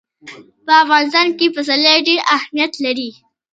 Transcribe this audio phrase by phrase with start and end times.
[0.65, 3.09] په افغانستان کې پسرلی ډېر اهمیت لري.